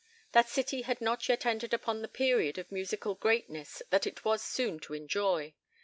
[0.31, 4.41] That city had not yet entered upon the period of musical greatness that it was
[4.41, 5.53] soon to enjoy.